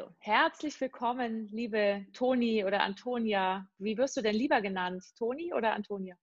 [0.00, 3.66] Also, herzlich willkommen, liebe Toni oder Antonia.
[3.76, 5.04] Wie wirst du denn lieber genannt?
[5.18, 6.16] Toni oder Antonia?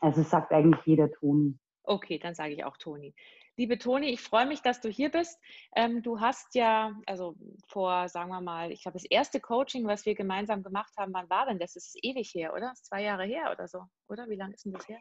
[0.00, 1.56] Also es sagt eigentlich jeder Toni.
[1.84, 3.14] Okay, dann sage ich auch Toni.
[3.56, 5.40] Liebe Toni, ich freue mich, dass du hier bist.
[5.76, 7.36] Ähm, du hast ja, also
[7.68, 11.30] vor, sagen wir mal, ich glaube, das erste Coaching, was wir gemeinsam gemacht haben, wann
[11.30, 11.74] war denn das?
[11.74, 12.70] Das ist ewig her, oder?
[12.70, 14.28] Das ist zwei Jahre her oder so, oder?
[14.28, 14.98] Wie lange ist denn das her?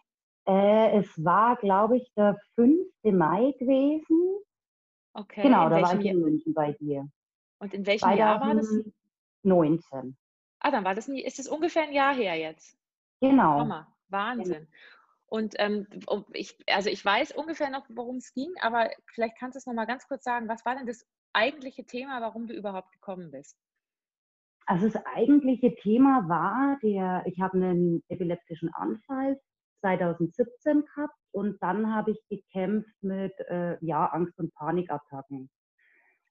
[0.48, 2.78] Äh, es war, glaube ich, der 5.
[3.06, 4.38] Mai gewesen.
[5.14, 5.42] Okay.
[5.42, 7.10] Genau, da war ich in München bei dir.
[7.66, 8.70] Und in welchem Jahr war das?
[9.42, 10.16] 19.
[10.60, 12.78] Ah, dann war das nie, ist es ungefähr ein Jahr her jetzt?
[13.22, 13.58] Genau.
[13.58, 14.68] Hammer, Wahnsinn.
[15.26, 15.88] Und ähm,
[16.34, 19.88] ich, also ich weiß ungefähr noch, worum es ging, aber vielleicht kannst du es nochmal
[19.88, 23.58] ganz kurz sagen, was war denn das eigentliche Thema, warum du überhaupt gekommen bist?
[24.68, 29.42] Also das eigentliche Thema war, der, ich habe einen epileptischen Anfall
[29.80, 35.50] 2017 gehabt und dann habe ich gekämpft mit äh, ja, Angst- und Panikattacken.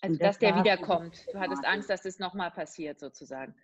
[0.05, 1.27] Also, dass der wiederkommt.
[1.33, 3.55] Du hattest Angst, dass das nochmal passiert, sozusagen.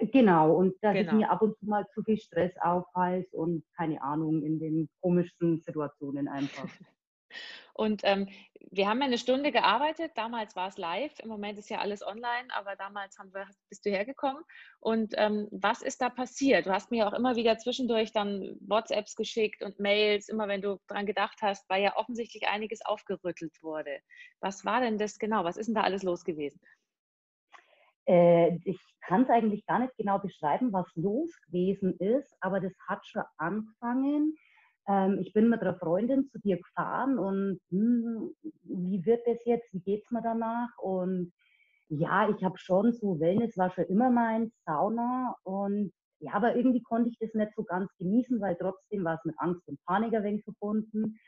[0.00, 1.10] Genau, und dass genau.
[1.10, 4.88] ich mir ab und zu mal zu viel Stress aufhalte und keine Ahnung, in den
[5.00, 6.68] komischsten Situationen einfach.
[7.74, 8.28] Und ähm,
[8.70, 10.12] wir haben eine Stunde gearbeitet.
[10.16, 11.18] Damals war es live.
[11.20, 14.42] Im Moment ist ja alles online, aber damals haben wir, bist du hergekommen.
[14.80, 16.66] Und ähm, was ist da passiert?
[16.66, 20.78] Du hast mir auch immer wieder zwischendurch dann WhatsApps geschickt und Mails, immer wenn du
[20.86, 24.00] dran gedacht hast, weil ja offensichtlich einiges aufgerüttelt wurde.
[24.40, 25.44] Was war denn das genau?
[25.44, 26.60] Was ist denn da alles los gewesen?
[28.06, 32.72] Äh, ich kann es eigentlich gar nicht genau beschreiben, was los gewesen ist, aber das
[32.86, 34.34] hat schon angefangen
[34.88, 39.72] ähm, ich bin mit einer Freundin zu dir gefahren und hm, wie wird das jetzt,
[39.72, 40.70] wie geht es mir danach?
[40.78, 41.32] Und
[41.88, 46.82] ja, ich habe schon so, Wellness war schon immer mein Sauna und ja, aber irgendwie
[46.82, 50.14] konnte ich das nicht so ganz genießen, weil trotzdem war es mit Angst und Panik
[50.14, 51.18] ein wenig verbunden.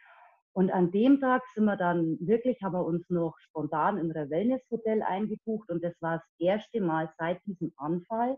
[0.52, 4.30] Und an dem Tag sind wir dann wirklich, haben wir uns noch spontan in ein
[4.30, 8.36] Wellnesshotel eingebucht und das war das erste Mal seit diesem Anfall,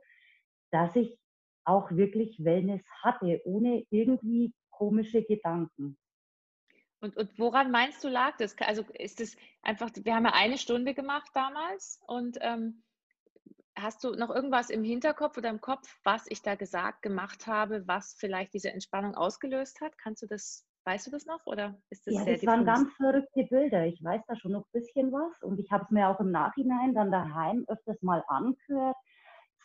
[0.73, 1.19] dass ich
[1.65, 5.97] auch wirklich Wellness hatte, ohne irgendwie komische Gedanken.
[7.01, 8.57] Und, und woran meinst du lag das?
[8.59, 12.83] Also ist es einfach, wir haben ja eine Stunde gemacht damals und ähm,
[13.77, 17.87] hast du noch irgendwas im Hinterkopf oder im Kopf, was ich da gesagt, gemacht habe,
[17.87, 19.97] was vielleicht diese Entspannung ausgelöst hat?
[19.99, 22.93] Kannst du das, weißt du das noch oder ist das ja, sehr das waren ganz
[22.95, 23.87] verrückte Bilder.
[23.87, 26.31] Ich weiß da schon noch ein bisschen was und ich habe es mir auch im
[26.31, 28.97] Nachhinein dann daheim öfters mal angehört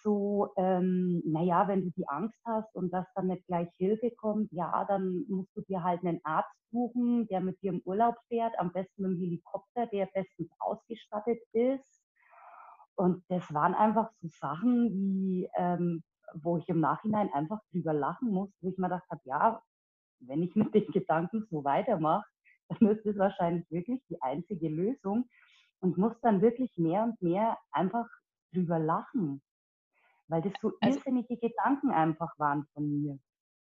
[0.03, 4.51] so, ähm, naja, wenn du die Angst hast und dass dann nicht gleich Hilfe kommt,
[4.51, 8.57] ja, dann musst du dir halt einen Arzt suchen, der mit dir im Urlaub fährt,
[8.59, 12.03] am besten mit einem Helikopter, der bestens ausgestattet ist.
[12.95, 16.03] Und das waren einfach so Sachen, wie, ähm,
[16.33, 19.61] wo ich im Nachhinein einfach drüber lachen muss, wo ich mir gedacht habe, ja,
[20.19, 22.25] wenn ich mit den Gedanken so weitermache,
[22.69, 25.29] dann ist das wahrscheinlich wirklich die einzige Lösung
[25.79, 28.07] und muss dann wirklich mehr und mehr einfach
[28.51, 29.41] drüber lachen
[30.27, 33.19] weil das so also, irrsinnige Gedanken einfach waren von mir.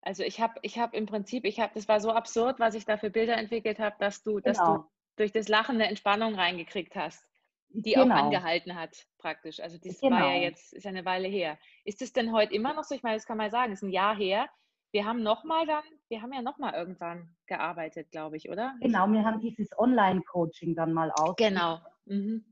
[0.02, 2.86] Also ich habe ich hab im Prinzip, ich habe, das war so absurd, was ich
[2.86, 4.42] da für Bilder entwickelt habe, dass du, genau.
[4.42, 4.92] dass du genau.
[5.18, 7.30] durch das Lachen eine Entspannung reingekriegt hast,
[7.70, 8.16] die genau.
[8.16, 9.60] auch angehalten hat, praktisch.
[9.60, 10.16] Also das genau.
[10.16, 10.44] war ja genau.
[10.44, 11.58] jetzt, ist eine Weile her.
[11.84, 12.96] Ist es denn heute immer noch so?
[12.96, 14.48] Ich meine, das kann man sagen, es ist ein Jahr her.
[14.92, 18.76] Wir haben nochmal dann, wir haben ja nochmal irgendwann gearbeitet, glaube ich, oder?
[18.82, 21.36] Genau, wir haben dieses Online-Coaching dann mal aus.
[21.36, 21.80] Genau.
[22.06, 22.44] Mhm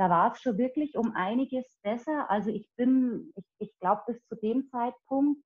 [0.00, 2.30] da war es schon wirklich um einiges besser.
[2.30, 5.42] Also ich bin, ich, ich glaube, bis zu dem Zeitpunkt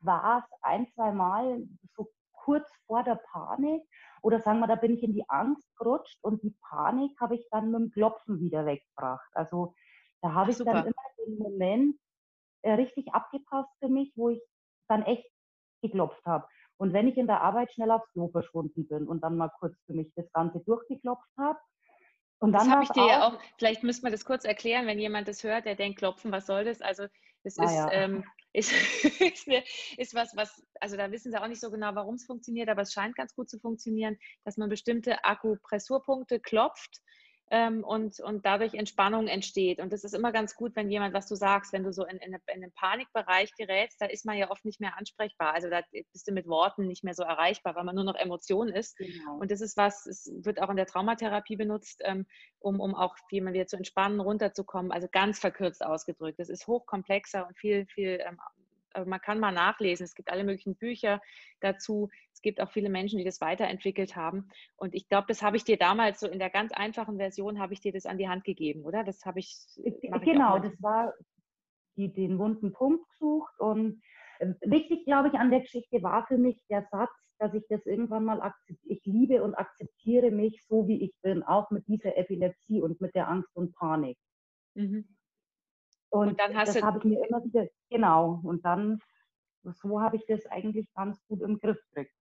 [0.00, 1.62] war es ein, zwei Mal
[1.94, 3.84] so kurz vor der Panik.
[4.20, 7.46] Oder sagen wir, da bin ich in die Angst gerutscht und die Panik habe ich
[7.52, 9.30] dann mit dem Klopfen wieder weggebracht.
[9.32, 9.76] Also
[10.22, 10.72] da habe ich super.
[10.72, 11.96] dann immer den Moment
[12.62, 14.42] äh, richtig abgepasst für mich, wo ich
[14.88, 15.30] dann echt
[15.82, 16.48] geklopft habe.
[16.78, 19.80] Und wenn ich in der Arbeit schnell aufs Klo verschwunden bin und dann mal kurz
[19.86, 21.60] für mich das Ganze durchgeklopft habe,
[22.42, 24.98] und dann das habe ich dir ja auch, vielleicht müssen wir das kurz erklären, wenn
[24.98, 26.80] jemand das hört, der denkt, klopfen, was soll das?
[26.80, 27.04] Also
[27.44, 27.88] das ist, ja.
[27.92, 28.72] ähm, ist,
[29.20, 29.62] ist, eine,
[29.96, 32.82] ist, was, was, also da wissen sie auch nicht so genau, warum es funktioniert, aber
[32.82, 37.00] es scheint ganz gut zu funktionieren, dass man bestimmte Akupressurpunkte klopft
[37.52, 39.78] ähm, und, und dadurch Entspannung entsteht.
[39.78, 42.16] Und das ist immer ganz gut, wenn jemand, was du sagst, wenn du so in,
[42.16, 45.52] in, in den Panikbereich gerätst, da ist man ja oft nicht mehr ansprechbar.
[45.52, 45.82] Also da
[46.12, 48.96] bist du mit Worten nicht mehr so erreichbar, weil man nur noch Emotion ist.
[48.96, 49.36] Genau.
[49.38, 52.24] Und das ist was, es wird auch in der Traumatherapie benutzt, ähm,
[52.58, 54.90] um, um auch jemand wieder zu entspannen, runterzukommen.
[54.90, 56.38] Also ganz verkürzt ausgedrückt.
[56.38, 58.38] Das ist hochkomplexer und viel, viel ähm,
[59.04, 60.04] man kann mal nachlesen.
[60.04, 61.20] Es gibt alle möglichen Bücher
[61.60, 62.10] dazu.
[62.32, 64.48] Es gibt auch viele Menschen, die das weiterentwickelt haben.
[64.76, 67.72] Und ich glaube, das habe ich dir damals so in der ganz einfachen Version, habe
[67.72, 69.04] ich dir das an die Hand gegeben, oder?
[69.04, 69.56] Das habe ich.
[69.76, 71.14] Genau, ich das war
[71.96, 74.02] die, den wunden Punkt gesucht und
[74.40, 77.84] ähm, wichtig, glaube ich, an der Geschichte war für mich der Satz, dass ich das
[77.86, 78.92] irgendwann mal akzeptiere.
[78.92, 83.14] Ich liebe und akzeptiere mich so, wie ich bin, auch mit dieser Epilepsie und mit
[83.14, 84.16] der Angst und Panik.
[84.74, 85.06] Mhm.
[86.12, 89.00] Und, und, dann hast das habe ich mir immer wieder, genau, und dann,
[89.64, 92.14] so habe ich das eigentlich ganz gut im Griff gekriegt.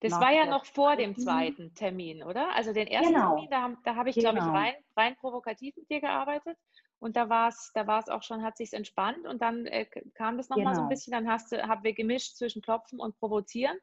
[0.00, 2.54] das war ja noch vor dem zweiten Termin, oder?
[2.54, 3.34] Also den ersten genau.
[3.34, 4.30] Termin, da, da habe ich, genau.
[4.30, 6.56] glaube ich, rein, rein provokativ mit dir gearbeitet.
[7.00, 10.36] Und da war es da war's auch schon, hat sich entspannt und dann äh, kam
[10.36, 10.74] das nochmal genau.
[10.74, 10.88] so ein genau.
[10.88, 13.76] bisschen, dann hast du, haben wir gemischt zwischen Klopfen und Provozieren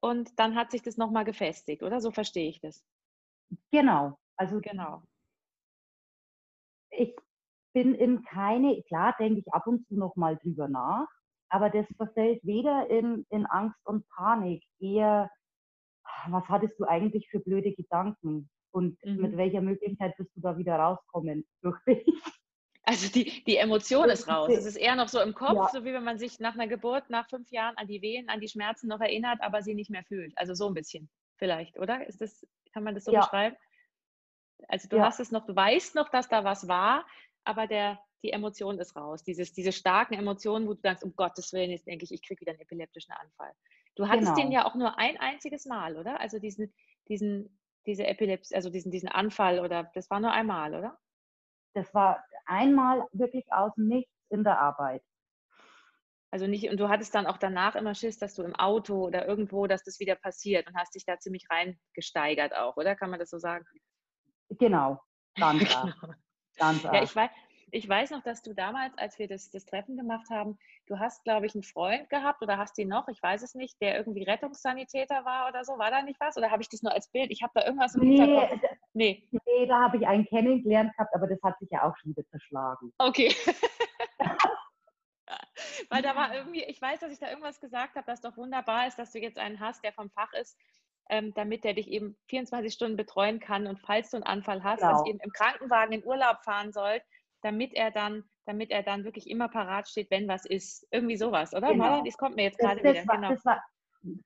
[0.00, 2.00] und dann hat sich das nochmal gefestigt, oder?
[2.00, 2.84] So verstehe ich das.
[3.70, 5.04] Genau, also genau.
[6.90, 7.14] Ich
[7.74, 11.08] bin in keine, klar denke ich ab und zu nochmal drüber nach,
[11.50, 15.30] aber das verfällt weder in, in Angst und Panik, eher,
[16.28, 18.48] was hattest du eigentlich für blöde Gedanken?
[18.72, 19.20] Und mhm.
[19.20, 22.06] mit welcher Möglichkeit wirst du da wieder rauskommen durch dich?
[22.86, 24.50] Also die, die Emotion ist raus.
[24.52, 25.68] Es ist eher noch so im Kopf, ja.
[25.72, 28.40] so wie wenn man sich nach einer Geburt, nach fünf Jahren an die Wehen, an
[28.40, 30.36] die Schmerzen noch erinnert, aber sie nicht mehr fühlt.
[30.36, 32.06] Also so ein bisschen vielleicht, oder?
[32.06, 33.20] Ist das, kann man das so ja.
[33.20, 33.56] beschreiben?
[34.68, 35.04] Also du ja.
[35.04, 37.06] hast es noch, du weißt noch, dass da was war,
[37.44, 39.22] aber der, die Emotion ist raus.
[39.22, 42.40] Dieses, diese starken Emotionen, wo du denkst, um Gottes Willen, jetzt denke ich, ich kriege
[42.40, 43.52] wieder einen epileptischen Anfall.
[43.96, 44.42] Du hattest genau.
[44.42, 46.20] den ja auch nur ein einziges Mal, oder?
[46.20, 46.72] Also diesen,
[47.08, 50.98] diesen, diese Epilepsie, also diesen, diesen Anfall oder das war nur einmal, oder?
[51.74, 55.02] Das war einmal wirklich aus Nichts in der Arbeit.
[56.30, 59.26] Also nicht, und du hattest dann auch danach immer Schiss, dass du im Auto oder
[59.26, 62.96] irgendwo, dass das wieder passiert und hast dich da ziemlich reingesteigert auch, oder?
[62.96, 63.64] Kann man das so sagen?
[64.48, 65.00] Genau,
[65.36, 66.14] ganz genau.
[66.56, 67.30] Ganz ja, ich weiß,
[67.74, 70.56] ich weiß noch, dass du damals, als wir das, das Treffen gemacht haben,
[70.86, 73.80] du hast, glaube ich, einen Freund gehabt oder hast ihn noch, ich weiß es nicht,
[73.80, 75.76] der irgendwie Rettungssanitäter war oder so.
[75.76, 76.36] War da nicht was?
[76.36, 77.32] Oder habe ich das nur als Bild?
[77.32, 78.62] Ich habe da irgendwas im nee, Hinterkopf.
[78.92, 79.28] Nee.
[79.32, 82.24] nee, da habe ich einen kennengelernt gehabt, aber das hat sich ja auch schon wieder
[82.28, 82.92] zerschlagen.
[82.98, 83.34] Okay.
[85.88, 88.86] Weil da war irgendwie, ich weiß, dass ich da irgendwas gesagt habe, das doch wunderbar
[88.86, 90.56] ist, dass du jetzt einen hast, der vom Fach ist,
[91.10, 94.80] ähm, damit der dich eben 24 Stunden betreuen kann und falls du einen Anfall hast,
[94.80, 94.92] genau.
[94.92, 97.02] dass ihr eben im Krankenwagen in Urlaub fahren sollt,
[97.42, 100.86] damit er dann, damit er dann wirklich immer parat steht, wenn was ist.
[100.90, 101.68] Irgendwie sowas, oder?
[101.68, 101.84] Genau.
[101.84, 103.06] Marlon, das kommt mir jetzt gerade wieder.
[103.06, 103.30] War, genau.
[103.30, 103.62] das, war,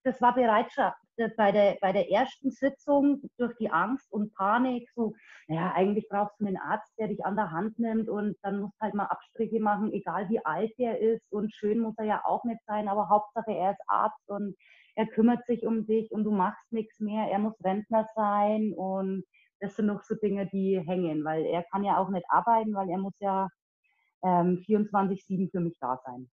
[0.04, 0.98] das war Bereitschaft
[1.36, 4.88] bei der, bei der ersten Sitzung durch die Angst und Panik.
[4.94, 5.14] So,
[5.48, 8.74] naja, eigentlich brauchst du einen Arzt, der dich an der Hand nimmt und dann musst
[8.78, 11.26] du halt mal Abstriche machen, egal wie alt der ist.
[11.32, 14.54] Und schön muss er ja auch nicht sein, aber Hauptsache er ist Arzt und
[14.98, 17.30] er kümmert sich um dich und du machst nichts mehr.
[17.30, 19.24] Er muss Rentner sein und
[19.60, 22.90] das sind noch so Dinge, die hängen, weil er kann ja auch nicht arbeiten, weil
[22.90, 23.46] er muss ja
[24.24, 26.28] ähm, 24-7 für mich da sein.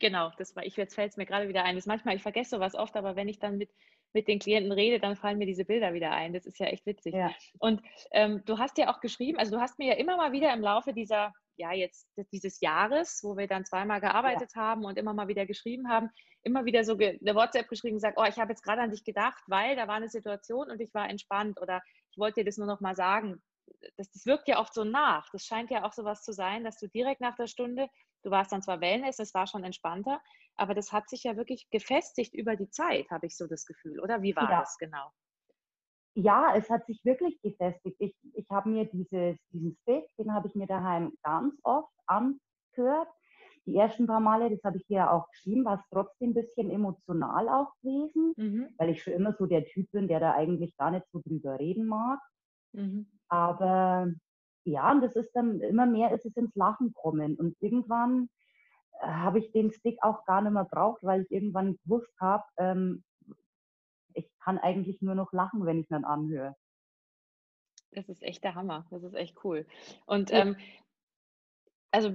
[0.00, 1.76] Genau, das war, ich jetzt fällt es mir gerade wieder ein.
[1.76, 3.70] Das manchmal, ich vergesse sowas oft, aber wenn ich dann mit,
[4.12, 6.34] mit den Klienten rede, dann fallen mir diese Bilder wieder ein.
[6.34, 7.14] Das ist ja echt witzig.
[7.14, 7.30] Ja.
[7.58, 7.80] Und
[8.10, 10.60] ähm, du hast ja auch geschrieben, also du hast mir ja immer mal wieder im
[10.60, 14.62] Laufe dieser, ja, jetzt dieses Jahres, wo wir dann zweimal gearbeitet ja.
[14.62, 16.10] haben und immer mal wieder geschrieben haben,
[16.42, 19.04] immer wieder so eine WhatsApp geschrieben und gesagt, oh, ich habe jetzt gerade an dich
[19.04, 22.56] gedacht, weil da war eine Situation und ich war entspannt oder ich wollte dir das
[22.56, 23.42] nur noch mal sagen.
[23.96, 25.28] Das, das wirkt ja oft so nach.
[25.32, 27.88] Das scheint ja auch so was zu sein, dass du direkt nach der Stunde,
[28.22, 30.22] du warst dann zwar Wellness, es war schon entspannter,
[30.56, 34.00] aber das hat sich ja wirklich gefestigt über die Zeit, habe ich so das Gefühl,
[34.00, 34.22] oder?
[34.22, 34.60] Wie war ja.
[34.60, 35.12] das genau?
[36.20, 37.94] Ja, es hat sich wirklich gefestigt.
[38.00, 43.08] Ich, ich habe mir dieses, diesen Stick, den habe ich mir daheim ganz oft angehört.
[43.66, 46.70] Die ersten paar Male, das habe ich hier auch geschrieben, war es trotzdem ein bisschen
[46.70, 48.68] emotional auch gewesen, mhm.
[48.78, 51.56] weil ich schon immer so der Typ bin, der da eigentlich gar nicht so drüber
[51.56, 52.18] reden mag.
[52.72, 53.06] Mhm.
[53.28, 54.08] Aber
[54.64, 57.36] ja, und das ist dann immer mehr ist es ins Lachen kommen.
[57.36, 58.28] Und irgendwann
[59.00, 62.42] äh, habe ich den Stick auch gar nicht mehr braucht, weil ich irgendwann gewusst habe,
[62.56, 63.04] ähm,
[64.18, 66.56] ich kann eigentlich nur noch lachen, wenn ich ihn anhöre.
[67.92, 68.86] Das ist echt der Hammer.
[68.90, 69.66] Das ist echt cool.
[70.06, 70.40] Und ja.
[70.40, 70.56] ähm,
[71.90, 72.14] also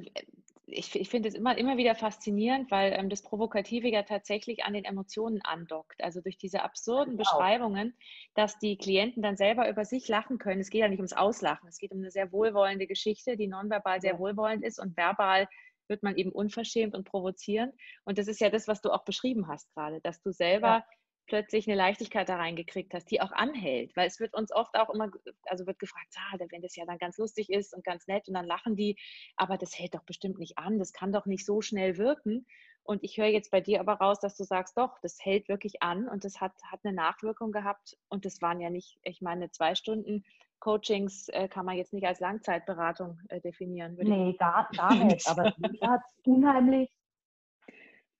[0.66, 4.74] ich, ich finde es immer, immer wieder faszinierend, weil ähm, das Provokative ja tatsächlich an
[4.74, 6.02] den Emotionen andockt.
[6.02, 7.24] Also durch diese absurden genau.
[7.24, 7.98] Beschreibungen,
[8.36, 10.62] dass die Klienten dann selber über sich lachen können.
[10.62, 14.00] Es geht ja nicht ums Auslachen, es geht um eine sehr wohlwollende Geschichte, die nonverbal
[14.00, 15.48] sehr wohlwollend ist und verbal
[15.90, 17.74] wird man eben unverschämt und provozierend.
[18.06, 20.86] Und das ist ja das, was du auch beschrieben hast gerade, dass du selber ja
[21.28, 23.96] plötzlich eine Leichtigkeit da reingekriegt hast, die auch anhält.
[23.96, 25.10] Weil es wird uns oft auch immer,
[25.46, 28.34] also wird gefragt, ah, wenn das ja dann ganz lustig ist und ganz nett und
[28.34, 28.98] dann lachen die,
[29.36, 32.46] aber das hält doch bestimmt nicht an, das kann doch nicht so schnell wirken.
[32.86, 35.82] Und ich höre jetzt bei dir aber raus, dass du sagst, doch, das hält wirklich
[35.82, 37.98] an und das hat, hat eine Nachwirkung gehabt.
[38.10, 40.26] Und das waren ja nicht, ich meine, zwei Stunden
[40.60, 43.96] Coachings äh, kann man jetzt nicht als Langzeitberatung äh, definieren.
[43.96, 45.28] Nee, gar, gar nicht.
[45.28, 46.90] Aber es hat unheimlich,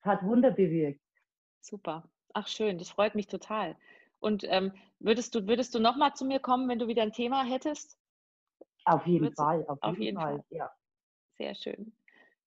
[0.02, 1.00] hat Wunder bewirkt.
[1.60, 2.08] Super.
[2.34, 3.76] Ach schön, das freut mich total.
[4.18, 7.44] Und ähm, würdest du, würdest du nochmal zu mir kommen, wenn du wieder ein Thema
[7.44, 7.98] hättest?
[8.84, 10.36] Auf jeden würdest Fall, auf jeden, auf jeden Fall.
[10.36, 10.70] Fall, ja.
[11.38, 11.96] Sehr schön.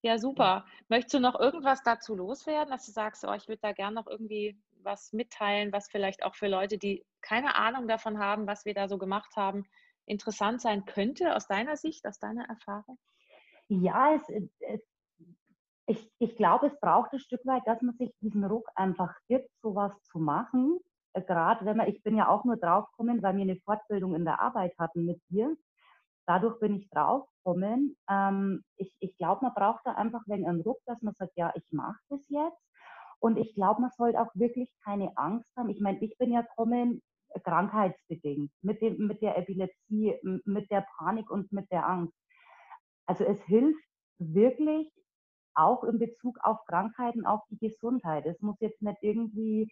[0.02, 0.66] Ja, super.
[0.90, 4.08] Möchtest du noch irgendwas dazu loswerden, dass du sagst, oh, ich würde da gerne noch
[4.08, 8.74] irgendwie was mitteilen, was vielleicht auch für Leute, die keine Ahnung davon haben, was wir
[8.74, 9.66] da so gemacht haben,
[10.06, 12.98] interessant sein könnte aus deiner Sicht, aus deiner Erfahrung?
[13.68, 14.30] Ja, es,
[14.60, 14.82] es,
[16.20, 19.94] ich, glaube, es braucht ein Stück weit, dass man sich diesen Ruck einfach gibt, sowas
[20.04, 20.80] zu machen.
[21.14, 24.26] Äh, Gerade wenn man, ich bin ja auch nur draufgekommen, weil wir eine Fortbildung in
[24.26, 25.56] der Arbeit hatten mit dir.
[26.26, 27.98] Dadurch bin ich draufgekommen.
[28.10, 31.52] Ähm, ich ich glaube, man braucht da einfach wenn einen Ruck, dass man sagt, ja,
[31.56, 32.62] ich mache das jetzt.
[33.20, 35.70] Und ich glaube, man sollte auch wirklich keine Angst haben.
[35.70, 40.86] Ich meine, ich bin ja gekommen äh, krankheitsbedingt, mit, dem, mit der Epilepsie, mit der
[40.98, 42.14] Panik und mit der Angst.
[43.06, 43.84] Also es hilft
[44.20, 44.92] wirklich
[45.58, 48.26] auch in Bezug auf Krankheiten, auf die Gesundheit.
[48.26, 49.72] Es muss jetzt nicht irgendwie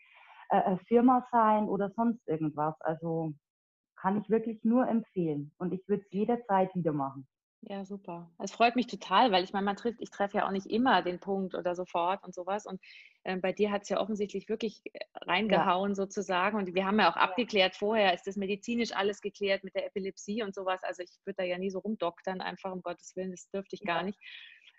[0.49, 2.75] äh, eine Firma sein oder sonst irgendwas.
[2.81, 3.33] Also
[3.95, 7.27] kann ich wirklich nur empfehlen und ich würde es jederzeit wieder machen.
[7.67, 8.29] Ja, super.
[8.37, 11.01] Es freut mich total, weil ich meine, man trifft, ich treffe ja auch nicht immer
[11.01, 12.67] den Punkt oder sofort und sowas.
[12.67, 12.79] Und
[13.23, 15.95] äh, bei dir hat es ja offensichtlich wirklich äh, reingehauen ja.
[15.95, 16.57] sozusagen.
[16.57, 17.23] Und wir haben ja auch ja.
[17.23, 20.83] abgeklärt vorher, ist das medizinisch alles geklärt mit der Epilepsie und sowas.
[20.83, 23.81] Also ich würde da ja nie so rumdoktern, einfach um Gottes Willen, das dürfte ich
[23.81, 24.19] gar nicht.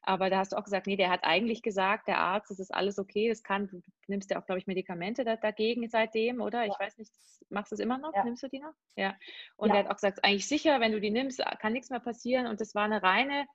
[0.09, 2.73] Aber da hast du auch gesagt, nee, der hat eigentlich gesagt, der Arzt, es ist
[2.73, 6.63] alles okay, es kann, du nimmst ja auch, glaube ich, Medikamente da, dagegen seitdem, oder?
[6.63, 6.73] Ja.
[6.73, 7.13] Ich weiß nicht,
[7.51, 8.15] machst du es immer noch?
[8.15, 8.23] Ja.
[8.23, 8.73] Nimmst du die noch?
[8.95, 9.17] Ja.
[9.57, 9.75] Und ja.
[9.75, 12.47] er hat auch gesagt, eigentlich sicher, wenn du die nimmst, kann nichts mehr passieren.
[12.47, 13.47] Und das war eine reine,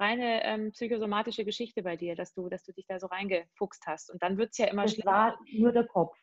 [0.00, 4.10] reine ähm, psychosomatische Geschichte bei dir, dass du, dass du dich da so reingefuchst hast.
[4.10, 5.12] Und dann wird es ja immer das schlimmer.
[5.12, 6.18] war nur der Kopf.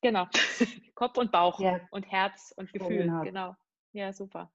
[0.00, 0.28] Genau.
[0.94, 1.60] Kopf und Bauch
[1.90, 3.10] und Herz und Gefühl.
[3.24, 3.56] Genau.
[3.92, 4.52] Ja, super.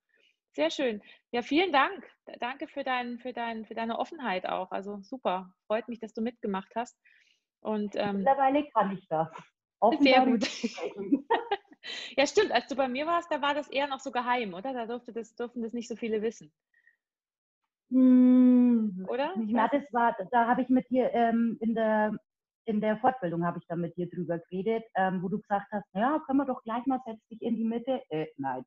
[0.54, 1.02] Sehr schön.
[1.32, 2.08] Ja, vielen Dank.
[2.40, 4.72] Danke für, dein, für, dein, für deine Offenheit auch.
[4.72, 5.52] Also super.
[5.68, 6.96] Freut mich, dass du mitgemacht hast.
[7.60, 9.28] Und, ähm, Mittlerweile kann ich das.
[9.80, 10.44] Offen sehr gut.
[12.16, 12.52] ja, stimmt.
[12.52, 14.74] Als du bei mir warst, da war das eher noch so geheim, oder?
[14.74, 16.54] Da durfte das, durften das nicht so viele wissen.
[17.90, 19.34] Hm, oder?
[19.48, 22.18] Ja, das war, da habe ich mit dir ähm, in der
[22.66, 25.86] in der Fortbildung habe ich dann mit dir drüber geredet, ähm, wo du gesagt hast,
[25.94, 28.02] ja, können wir doch gleich mal, setz dich in die Mitte.
[28.10, 28.66] Äh, nein.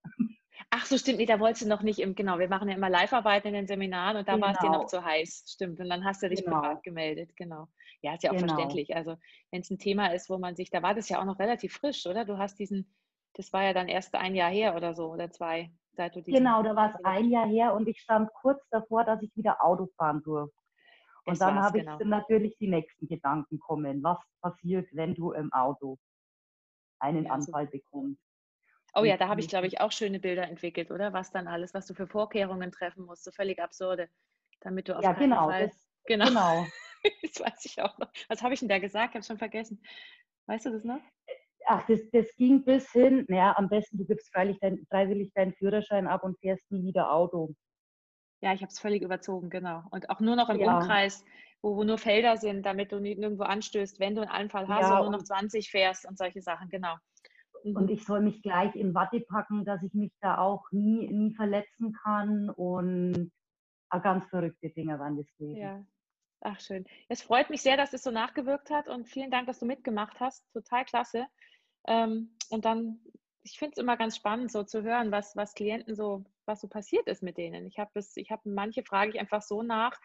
[0.71, 2.91] Ach so, stimmt, nee, da wolltest du noch nicht im, genau, wir machen ja immer
[2.91, 4.47] Live-Arbeiten in den Seminaren und da genau.
[4.47, 4.87] war es dir noch genau.
[4.87, 5.81] zu heiß, stimmt.
[5.81, 6.61] Und dann hast du dich genau.
[6.61, 7.69] privat gemeldet, genau.
[8.03, 8.55] Ja, ist ja auch genau.
[8.55, 8.95] verständlich.
[8.95, 9.17] Also
[9.51, 11.75] wenn es ein Thema ist, wo man sich, da war das ja auch noch relativ
[11.75, 12.25] frisch, oder?
[12.25, 12.95] Du hast diesen,
[13.35, 16.39] das war ja dann erst ein Jahr her oder so, oder zwei, seit du diesen,
[16.39, 19.63] Genau, da war es ein Jahr her und ich stand kurz davor, dass ich wieder
[19.65, 20.57] Auto fahren durfte.
[21.27, 21.99] Und es dann habe genau.
[22.01, 24.03] ich natürlich die nächsten Gedanken kommen.
[24.03, 25.99] Was passiert, wenn du im Auto
[27.01, 27.73] einen ja, Anfall so.
[27.73, 28.23] bekommst?
[28.95, 31.13] Oh ja, da habe ich, glaube ich, auch schöne Bilder entwickelt, oder?
[31.13, 34.09] Was dann alles, was du für Vorkehrungen treffen musst, so völlig absurde,
[34.61, 35.67] damit du auf ja, keinen genau, Fall...
[35.67, 36.67] Das, genau, genau.
[37.23, 38.11] das weiß ich auch noch.
[38.29, 39.11] Was habe ich denn da gesagt?
[39.11, 39.83] Ich habe schon vergessen.
[40.47, 41.01] Weißt du das noch?
[41.67, 45.53] Ach, das, das ging bis hin, naja, am besten, du gibst freilich dein, freiwillig deinen
[45.55, 47.53] Führerschein ab und fährst nie wieder Auto.
[48.41, 49.83] Ja, ich habe es völlig überzogen, genau.
[49.91, 50.79] Und auch nur noch im ja.
[50.79, 51.25] Umkreis,
[51.63, 54.99] wo, wo nur Felder sind, damit du nirgendwo anstößt, wenn du einen Anfall hast ja,
[54.99, 56.97] und nur noch 20 fährst und solche Sachen, genau.
[57.65, 57.77] Mhm.
[57.77, 61.35] Und ich soll mich gleich in Watte packen, dass ich mich da auch nie, nie
[61.35, 63.33] verletzen kann und
[64.03, 65.57] ganz verrückte Dinge waren das gewesen.
[65.57, 65.85] Ja.
[66.41, 66.85] Ach, schön.
[67.09, 70.21] Es freut mich sehr, dass es so nachgewirkt hat und vielen Dank, dass du mitgemacht
[70.21, 70.45] hast.
[70.53, 71.27] Total klasse.
[71.89, 73.01] Ähm, und dann,
[73.47, 76.67] ich finde es immer ganz spannend, so zu hören, was, was Klienten so, was so
[76.67, 77.67] passiert ist mit denen.
[77.67, 79.99] Ich habe ich habe manche frage ich einfach so nach.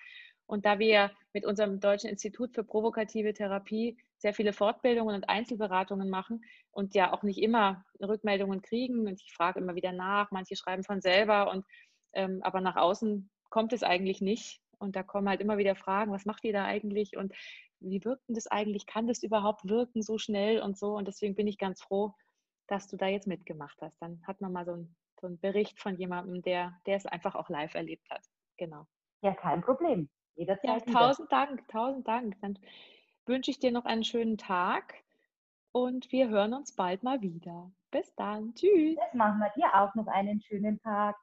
[0.45, 6.09] Und da wir mit unserem Deutschen Institut für provokative Therapie sehr viele Fortbildungen und Einzelberatungen
[6.09, 9.07] machen und ja auch nicht immer Rückmeldungen kriegen.
[9.07, 11.65] Und ich frage immer wieder nach, manche schreiben von selber und
[12.13, 14.61] ähm, aber nach außen kommt es eigentlich nicht.
[14.77, 17.33] Und da kommen halt immer wieder Fragen, was macht ihr da eigentlich und
[17.79, 18.85] wie wirkt denn das eigentlich?
[18.85, 20.95] Kann das überhaupt wirken so schnell und so?
[20.95, 22.13] Und deswegen bin ich ganz froh,
[22.71, 24.01] dass du da jetzt mitgemacht hast.
[24.01, 27.35] Dann hat man mal so, ein, so einen Bericht von jemandem, der, der es einfach
[27.35, 28.21] auch live erlebt hat.
[28.57, 28.87] Genau.
[29.21, 30.09] Ja, kein Problem.
[30.35, 30.87] Jederzeit.
[30.87, 32.39] Ja, tausend Dank, tausend Dank.
[32.41, 32.57] Dann
[33.25, 34.95] wünsche ich dir noch einen schönen Tag
[35.73, 37.71] und wir hören uns bald mal wieder.
[37.91, 38.53] Bis dann.
[38.55, 38.95] Tschüss.
[38.95, 41.17] Das machen wir dir auch noch einen schönen Tag.